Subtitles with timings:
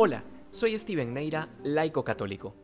[0.00, 2.54] Hola, soy Steven Neira, laico católico.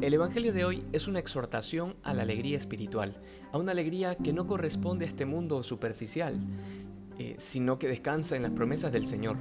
[0.00, 3.20] El Evangelio de hoy es una exhortación a la alegría espiritual,
[3.52, 6.40] a una alegría que no corresponde a este mundo superficial,
[7.18, 9.36] eh, sino que descansa en las promesas del Señor.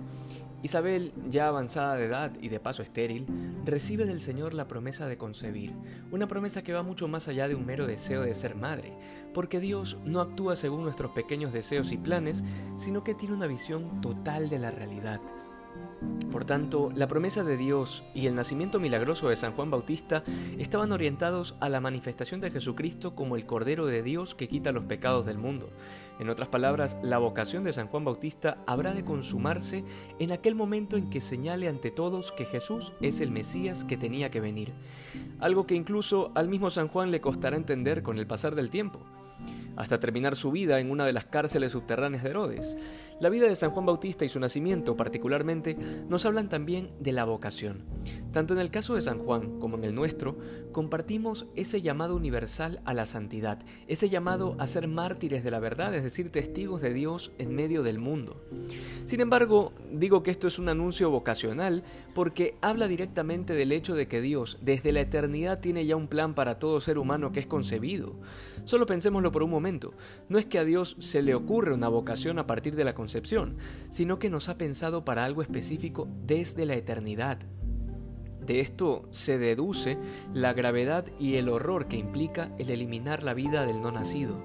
[0.63, 3.25] Isabel, ya avanzada de edad y de paso estéril,
[3.63, 5.73] recibe del Señor la promesa de concebir,
[6.11, 8.91] una promesa que va mucho más allá de un mero deseo de ser madre,
[9.33, 12.43] porque Dios no actúa según nuestros pequeños deseos y planes,
[12.75, 15.21] sino que tiene una visión total de la realidad.
[16.31, 20.23] Por tanto, la promesa de Dios y el nacimiento milagroso de San Juan Bautista
[20.59, 24.83] estaban orientados a la manifestación de Jesucristo como el Cordero de Dios que quita los
[24.83, 25.69] pecados del mundo.
[26.19, 29.83] En otras palabras, la vocación de San Juan Bautista habrá de consumarse
[30.19, 34.29] en aquel momento en que señale ante todos que Jesús es el Mesías que tenía
[34.29, 34.73] que venir,
[35.39, 38.99] algo que incluso al mismo San Juan le costará entender con el pasar del tiempo
[39.77, 42.77] hasta terminar su vida en una de las cárceles subterráneas de Herodes.
[43.19, 45.75] La vida de San Juan Bautista y su nacimiento particularmente
[46.09, 47.83] nos hablan también de la vocación.
[48.31, 50.37] Tanto en el caso de San Juan como en el nuestro,
[50.71, 55.95] compartimos ese llamado universal a la santidad, ese llamado a ser mártires de la verdad,
[55.95, 58.43] es decir, testigos de Dios en medio del mundo.
[59.07, 61.81] Sin embargo, digo que esto es un anuncio vocacional
[62.13, 66.33] porque habla directamente del hecho de que Dios desde la eternidad tiene ya un plan
[66.33, 68.17] para todo ser humano que es concebido.
[68.65, 69.93] Solo pensémoslo por un momento,
[70.27, 73.55] no es que a Dios se le ocurre una vocación a partir de la concepción,
[73.89, 77.39] sino que nos ha pensado para algo específico desde la eternidad.
[78.45, 79.97] De esto se deduce
[80.33, 84.37] la gravedad y el horror que implica el eliminar la vida del no nacido.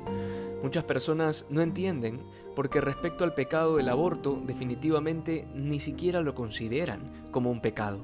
[0.62, 2.24] Muchas personas no entienden
[2.54, 8.00] porque respecto al pecado del aborto definitivamente ni siquiera lo consideran como un pecado.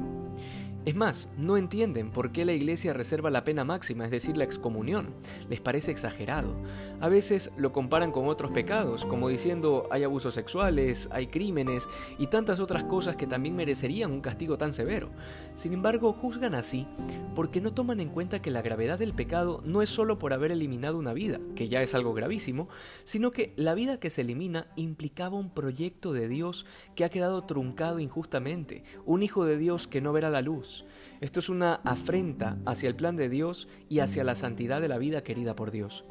[0.88, 4.44] Es más, no entienden por qué la iglesia reserva la pena máxima, es decir, la
[4.44, 5.14] excomunión.
[5.50, 6.56] Les parece exagerado.
[6.98, 11.86] A veces lo comparan con otros pecados, como diciendo hay abusos sexuales, hay crímenes
[12.18, 15.10] y tantas otras cosas que también merecerían un castigo tan severo.
[15.54, 16.86] Sin embargo, juzgan así
[17.34, 20.52] porque no toman en cuenta que la gravedad del pecado no es solo por haber
[20.52, 22.70] eliminado una vida, que ya es algo gravísimo,
[23.04, 26.64] sino que la vida que se elimina implicaba un proyecto de Dios
[26.94, 30.77] que ha quedado truncado injustamente, un hijo de Dios que no verá la luz
[31.20, 34.98] esto es una afrenta hacia el plan de Dios y hacia la santidad de la
[34.98, 36.04] vida querida por Dios.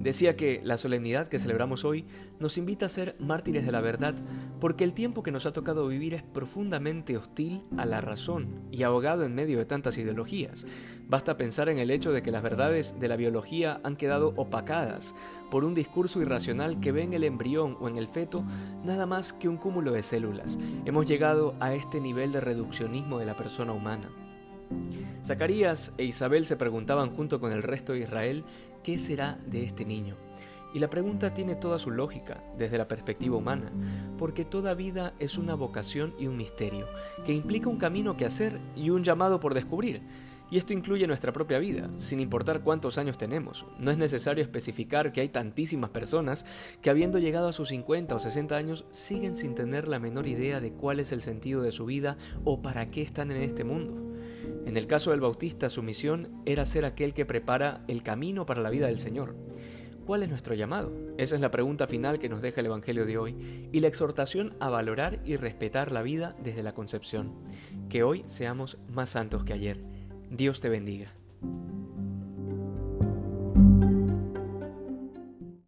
[0.00, 2.06] Decía que la solemnidad que celebramos hoy
[2.38, 4.14] nos invita a ser mártires de la verdad
[4.58, 8.82] porque el tiempo que nos ha tocado vivir es profundamente hostil a la razón y
[8.82, 10.66] ahogado en medio de tantas ideologías.
[11.06, 15.14] Basta pensar en el hecho de que las verdades de la biología han quedado opacadas
[15.50, 18.44] por un discurso irracional que ve en el embrión o en el feto
[18.84, 20.58] nada más que un cúmulo de células.
[20.84, 24.10] Hemos llegado a este nivel de reduccionismo de la persona humana.
[25.24, 28.44] Zacarías e Isabel se preguntaban junto con el resto de Israel
[28.82, 30.16] qué será de este niño.
[30.72, 33.72] Y la pregunta tiene toda su lógica desde la perspectiva humana,
[34.18, 36.86] porque toda vida es una vocación y un misterio,
[37.26, 40.02] que implica un camino que hacer y un llamado por descubrir.
[40.50, 43.66] Y esto incluye nuestra propia vida, sin importar cuántos años tenemos.
[43.78, 46.44] No es necesario especificar que hay tantísimas personas
[46.82, 50.60] que habiendo llegado a sus 50 o 60 años siguen sin tener la menor idea
[50.60, 54.10] de cuál es el sentido de su vida o para qué están en este mundo.
[54.66, 58.60] En el caso del Bautista, su misión era ser aquel que prepara el camino para
[58.60, 59.34] la vida del Señor.
[60.04, 60.92] ¿Cuál es nuestro llamado?
[61.18, 64.56] Esa es la pregunta final que nos deja el Evangelio de hoy y la exhortación
[64.58, 67.34] a valorar y respetar la vida desde la concepción.
[67.88, 69.99] Que hoy seamos más santos que ayer.
[70.30, 71.12] Dios te bendiga.